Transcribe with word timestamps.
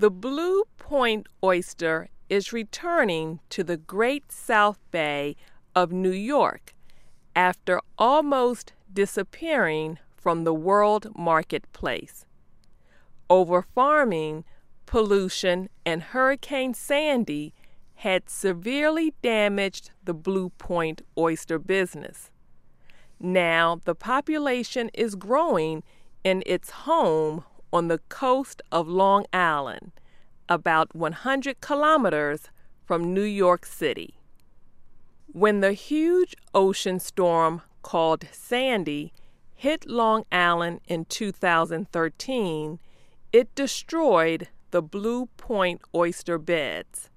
The 0.00 0.12
Blue 0.12 0.62
Point 0.76 1.26
oyster 1.42 2.08
is 2.28 2.52
returning 2.52 3.40
to 3.50 3.64
the 3.64 3.76
Great 3.76 4.30
South 4.30 4.78
Bay 4.92 5.34
of 5.74 5.90
New 5.90 6.12
York 6.12 6.72
after 7.34 7.80
almost 7.98 8.74
disappearing 8.92 9.98
from 10.16 10.44
the 10.44 10.54
world 10.54 11.08
marketplace. 11.16 12.26
Over 13.28 13.60
farming, 13.60 14.44
pollution, 14.86 15.68
and 15.84 16.00
Hurricane 16.00 16.74
Sandy 16.74 17.52
had 17.96 18.30
severely 18.30 19.14
damaged 19.20 19.90
the 20.04 20.14
Blue 20.14 20.50
Point 20.50 21.02
oyster 21.18 21.58
business. 21.58 22.30
Now 23.18 23.80
the 23.84 23.96
population 23.96 24.92
is 24.94 25.16
growing 25.16 25.82
in 26.22 26.44
its 26.46 26.70
home 26.70 27.42
on 27.72 27.88
the 27.88 27.98
coast 28.08 28.62
of 28.72 28.88
Long 28.88 29.26
Island, 29.32 29.92
about 30.48 30.94
100 30.94 31.60
kilometers 31.60 32.48
from 32.84 33.12
New 33.12 33.22
York 33.22 33.66
City. 33.66 34.14
When 35.26 35.60
the 35.60 35.72
huge 35.72 36.34
ocean 36.54 37.00
storm 37.00 37.62
called 37.82 38.24
Sandy 38.32 39.12
hit 39.54 39.86
Long 39.88 40.24
Island 40.32 40.80
in 40.88 41.04
2013, 41.04 42.78
it 43.32 43.54
destroyed 43.54 44.48
the 44.70 44.82
Blue 44.82 45.26
Point 45.36 45.82
oyster 45.94 46.38
beds. 46.38 47.10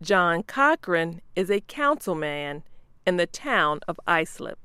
John 0.00 0.42
Cochran 0.42 1.20
is 1.36 1.50
a 1.50 1.60
councilman 1.60 2.64
in 3.06 3.16
the 3.16 3.26
town 3.26 3.80
of 3.86 4.00
Islip. 4.06 4.58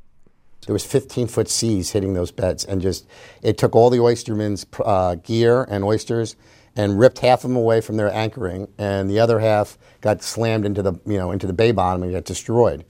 There 0.65 0.73
was 0.73 0.85
15 0.85 1.27
foot 1.27 1.49
seas 1.49 1.91
hitting 1.91 2.13
those 2.13 2.31
beds, 2.31 2.65
and 2.65 2.81
just 2.81 3.07
it 3.41 3.57
took 3.57 3.75
all 3.75 3.89
the 3.89 3.99
oystermen's 3.99 4.65
uh, 4.83 5.15
gear 5.15 5.63
and 5.63 5.83
oysters 5.83 6.35
and 6.75 6.99
ripped 6.99 7.19
half 7.19 7.43
of 7.43 7.49
them 7.49 7.57
away 7.57 7.81
from 7.81 7.97
their 7.97 8.13
anchoring, 8.13 8.67
and 8.77 9.09
the 9.09 9.19
other 9.19 9.39
half 9.39 9.77
got 10.01 10.21
slammed 10.21 10.65
into 10.65 10.81
the 10.81 10.93
you 11.05 11.17
know 11.17 11.31
into 11.31 11.47
the 11.47 11.53
bay 11.53 11.71
bottom 11.71 12.03
and 12.03 12.11
got 12.11 12.25
destroyed. 12.25 12.85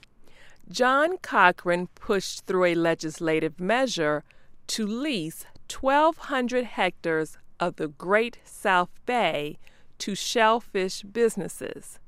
John 0.70 1.18
Cochran 1.18 1.88
pushed 1.96 2.46
through 2.46 2.66
a 2.66 2.76
legislative 2.76 3.60
measure 3.60 4.24
to 4.68 4.86
lease 4.86 5.46
1,200 5.68 6.66
hectares 6.66 7.38
of 7.60 7.78
the 7.78 7.88
Great 7.88 8.38
South 8.44 8.92
Bay 9.06 9.58
to 9.98 10.14
shellfish 10.14 11.02
businesses. 11.02 12.00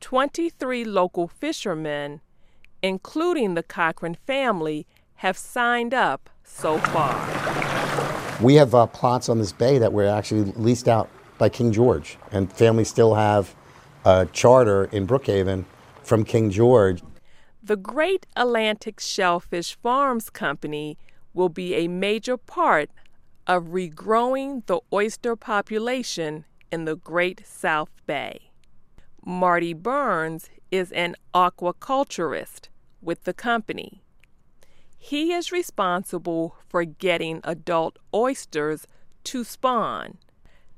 23 0.00 0.84
local 0.84 1.26
fishermen 1.26 2.20
including 2.82 3.54
the 3.54 3.62
Cochran 3.62 4.14
family, 4.14 4.86
have 5.16 5.36
signed 5.36 5.92
up 5.92 6.30
so 6.44 6.78
far. 6.78 7.14
We 8.40 8.54
have 8.54 8.74
uh, 8.74 8.86
plots 8.86 9.28
on 9.28 9.38
this 9.38 9.52
bay 9.52 9.78
that 9.78 9.92
were 9.92 10.06
actually 10.06 10.52
leased 10.52 10.88
out 10.88 11.10
by 11.36 11.50
King 11.50 11.72
George, 11.72 12.16
and 12.32 12.50
families 12.52 12.88
still 12.88 13.14
have 13.14 13.54
a 14.04 14.26
charter 14.32 14.84
in 14.86 15.06
Brookhaven 15.06 15.64
from 16.02 16.24
King 16.24 16.50
George. 16.50 17.02
The 17.62 17.76
Great 17.76 18.26
Atlantic 18.34 18.98
Shellfish 18.98 19.76
Farms 19.82 20.30
Company 20.30 20.96
will 21.34 21.50
be 21.50 21.74
a 21.74 21.88
major 21.88 22.38
part 22.38 22.90
of 23.46 23.64
regrowing 23.64 24.64
the 24.66 24.80
oyster 24.90 25.36
population 25.36 26.46
in 26.72 26.86
the 26.86 26.96
Great 26.96 27.46
South 27.46 27.90
Bay. 28.06 28.50
Marty 29.24 29.74
Burns 29.74 30.48
is 30.70 30.92
an 30.92 31.14
aquaculturist 31.34 32.69
with 33.02 33.24
the 33.24 33.32
company. 33.32 34.02
He 34.98 35.32
is 35.32 35.50
responsible 35.50 36.56
for 36.68 36.84
getting 36.84 37.40
adult 37.42 37.98
oysters 38.14 38.86
to 39.24 39.44
spawn, 39.44 40.18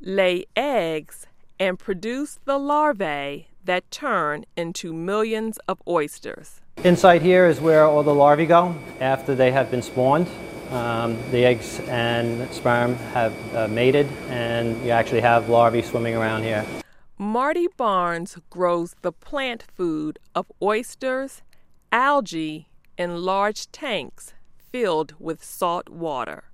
lay 0.00 0.44
eggs, 0.56 1.26
and 1.58 1.78
produce 1.78 2.38
the 2.44 2.58
larvae 2.58 3.48
that 3.64 3.90
turn 3.90 4.44
into 4.56 4.92
millions 4.92 5.58
of 5.68 5.80
oysters. 5.86 6.60
Inside 6.84 7.22
here 7.22 7.46
is 7.46 7.60
where 7.60 7.84
all 7.84 8.02
the 8.02 8.14
larvae 8.14 8.46
go 8.46 8.74
after 9.00 9.34
they 9.34 9.50
have 9.52 9.70
been 9.70 9.82
spawned. 9.82 10.28
Um, 10.70 11.18
the 11.30 11.44
eggs 11.44 11.80
and 11.80 12.52
sperm 12.52 12.94
have 13.12 13.34
uh, 13.54 13.68
mated, 13.68 14.08
and 14.28 14.82
you 14.84 14.90
actually 14.90 15.20
have 15.20 15.48
larvae 15.48 15.82
swimming 15.82 16.16
around 16.16 16.44
here. 16.44 16.64
Marty 17.18 17.68
Barnes 17.76 18.38
grows 18.48 18.96
the 19.02 19.12
plant 19.12 19.62
food 19.74 20.18
of 20.34 20.50
oysters, 20.62 21.42
algae 21.92 22.68
in 22.96 23.22
large 23.22 23.70
tanks 23.70 24.32
filled 24.56 25.14
with 25.18 25.44
salt 25.44 25.90
water. 25.90 26.44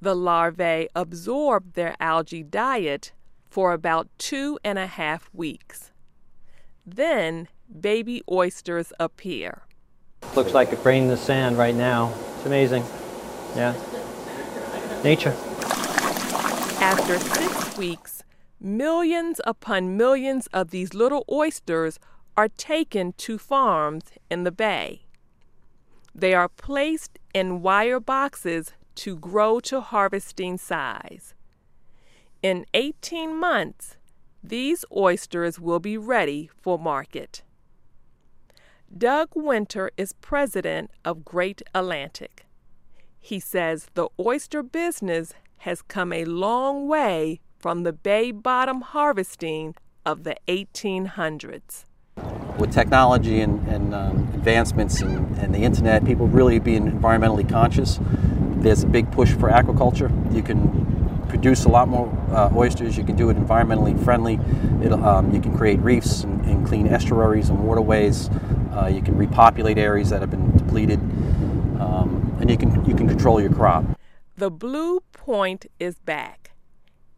The 0.00 0.16
larvae 0.16 0.88
absorb 0.94 1.74
their 1.74 1.94
algae 2.00 2.42
diet 2.42 3.12
for 3.48 3.72
about 3.72 4.08
two 4.18 4.58
and 4.64 4.78
a 4.78 4.86
half 4.86 5.30
weeks. 5.32 5.92
Then 6.86 7.48
baby 7.80 8.22
oysters 8.30 8.92
appear. 8.98 9.62
Looks 10.34 10.54
like 10.54 10.72
a 10.72 10.76
grain 10.76 11.04
in 11.04 11.08
the 11.08 11.16
sand 11.16 11.58
right 11.58 11.74
now. 11.74 12.14
It's 12.36 12.46
amazing. 12.46 12.84
Yeah. 13.54 13.74
Nature. 15.04 15.34
After 16.80 17.18
six 17.18 17.76
weeks, 17.76 18.22
millions 18.60 19.40
upon 19.46 19.96
millions 19.96 20.46
of 20.48 20.70
these 20.70 20.94
little 20.94 21.24
oysters 21.30 21.98
are 22.36 22.48
taken 22.48 23.12
to 23.14 23.38
farms 23.38 24.04
in 24.30 24.44
the 24.44 24.52
bay. 24.52 25.06
They 26.14 26.34
are 26.34 26.48
placed 26.48 27.18
in 27.34 27.62
wire 27.62 28.00
boxes 28.00 28.72
to 28.96 29.16
grow 29.16 29.60
to 29.60 29.80
harvesting 29.80 30.58
size. 30.58 31.34
In 32.42 32.66
18 32.74 33.34
months, 33.34 33.96
these 34.42 34.84
oysters 34.94 35.58
will 35.58 35.80
be 35.80 35.98
ready 35.98 36.50
for 36.60 36.78
market. 36.78 37.42
Doug 38.96 39.30
Winter 39.34 39.90
is 39.96 40.12
president 40.12 40.90
of 41.04 41.24
Great 41.24 41.62
Atlantic. 41.74 42.46
He 43.18 43.40
says 43.40 43.88
the 43.94 44.08
oyster 44.20 44.62
business 44.62 45.32
has 45.58 45.82
come 45.82 46.12
a 46.12 46.24
long 46.24 46.86
way 46.86 47.40
from 47.58 47.82
the 47.82 47.92
bay 47.92 48.30
bottom 48.30 48.82
harvesting 48.82 49.74
of 50.04 50.22
the 50.22 50.36
1800s 50.46 51.85
with 52.58 52.72
technology 52.72 53.40
and, 53.40 53.66
and 53.68 53.94
um, 53.94 54.30
advancements 54.34 55.00
and, 55.00 55.36
and, 55.38 55.54
the 55.54 55.58
internet, 55.58 56.04
people 56.04 56.26
really 56.26 56.58
being 56.58 56.90
environmentally 56.90 57.48
conscious. 57.48 57.98
There's 58.56 58.82
a 58.82 58.86
big 58.86 59.10
push 59.12 59.32
for 59.32 59.50
aquaculture. 59.50 60.10
You 60.34 60.42
can 60.42 61.24
produce 61.28 61.64
a 61.64 61.68
lot 61.68 61.88
more 61.88 62.08
uh, 62.30 62.50
oysters. 62.54 62.96
You 62.96 63.04
can 63.04 63.16
do 63.16 63.30
it 63.30 63.36
environmentally 63.36 64.02
friendly. 64.02 64.36
Um, 64.90 65.34
you 65.34 65.40
can 65.40 65.56
create 65.56 65.78
reefs 65.80 66.24
and, 66.24 66.44
and, 66.46 66.66
clean 66.66 66.86
estuaries 66.86 67.48
and 67.50 67.64
waterways. 67.64 68.30
Uh, 68.74 68.86
you 68.86 69.02
can 69.02 69.16
repopulate 69.16 69.78
areas 69.78 70.10
that 70.10 70.20
have 70.20 70.30
been 70.30 70.56
depleted, 70.56 70.98
um, 71.80 72.36
and 72.40 72.50
you 72.50 72.56
can 72.56 72.84
you 72.84 72.94
can 72.94 73.08
control 73.08 73.40
your 73.40 73.52
crop. 73.52 73.84
The 74.36 74.50
blue 74.50 75.00
point 75.12 75.66
is 75.78 75.98
back, 75.98 76.50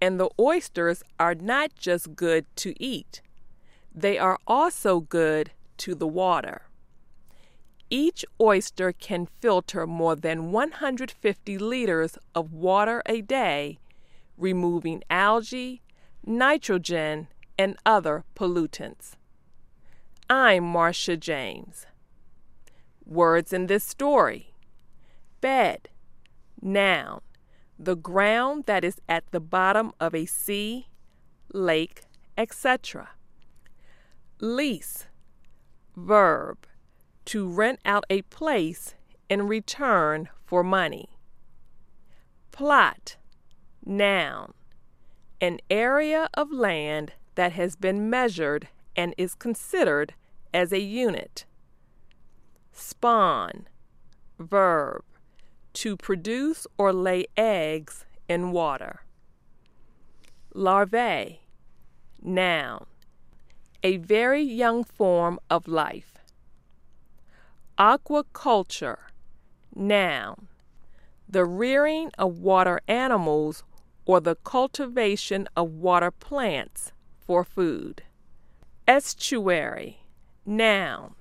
and 0.01 0.21
the 0.21 0.29
oysters 0.39 1.03
are 1.19 1.35
not 1.35 1.75
just 1.75 2.15
good 2.15 2.47
to 2.57 2.75
eat 2.83 3.23
they 4.01 4.19
are 4.19 4.39
also 4.47 5.01
good 5.01 5.51
to 5.79 5.95
the 5.95 6.07
water. 6.07 6.63
Each 7.91 8.25
oyster 8.41 8.93
can 8.93 9.27
filter 9.41 9.87
more 9.87 10.15
than 10.15 10.53
150 10.53 11.59
liters 11.59 12.19
of 12.35 12.53
water 12.53 13.03
a 13.07 13.23
day, 13.23 13.79
removing 14.37 15.03
algae, 15.09 15.83
nitrogen, 16.25 17.29
and 17.59 17.77
other 17.85 18.25
pollutants. 18.37 19.13
I'm 20.31 20.65
Marcia 20.65 21.17
James. 21.17 21.87
Words 23.05 23.53
in 23.53 23.67
this 23.67 23.85
story 23.85 24.53
bed, 25.41 25.89
noun, 26.61 27.21
the 27.79 27.97
ground 27.97 28.65
that 28.67 28.85
is 28.85 29.01
at 29.09 29.31
the 29.31 29.41
bottom 29.41 29.93
of 30.01 30.15
a 30.15 30.27
sea, 30.27 30.89
lake, 31.53 32.03
etc. 32.37 33.11
Lease, 34.41 35.07
verb, 35.97 36.59
to 37.25 37.49
rent 37.49 37.81
out 37.85 38.05
a 38.09 38.23
place 38.23 38.95
in 39.29 39.49
return 39.49 40.29
for 40.45 40.63
money. 40.63 41.09
Plot, 42.53 43.17
noun, 43.85 44.53
an 45.41 45.59
area 45.69 46.29
of 46.35 46.53
land 46.53 47.13
that 47.35 47.53
has 47.53 47.75
been 47.75 48.09
measured 48.09 48.69
and 48.95 49.13
is 49.19 49.35
considered 49.35 50.15
as 50.55 50.73
a 50.73 50.81
unit. 50.81 51.45
Spawn, 52.73 53.67
verb, 54.39 55.03
to 55.73 55.97
produce 55.97 56.65
or 56.77 56.93
lay 56.93 57.27
eggs 57.37 58.05
in 58.29 58.53
water. 58.53 59.01
Larvae, 60.55 61.41
noun, 62.23 62.87
a 63.83 63.97
very 63.99 64.43
young 64.43 64.85
form 64.85 65.39
of 65.49 65.69
life. 65.69 66.15
Aquaculture, 67.79 68.99
noun, 69.75 70.49
the 71.29 71.45
rearing 71.45 72.11
of 72.19 72.39
water 72.39 72.81
animals 72.89 73.63
or 74.05 74.21
the 74.21 74.35
cultivation 74.37 75.47
of 75.57 75.71
water 75.71 76.11
plants 76.11 76.93
for 77.19 77.45
food. 77.45 78.03
Estuary, 78.87 79.99
noun, 80.47 81.15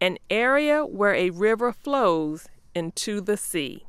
an 0.00 0.18
area 0.28 0.84
where 0.84 1.14
a 1.14 1.30
river 1.30 1.72
flows 1.72 2.46
into 2.74 3.20
the 3.20 3.36
sea. 3.36 3.86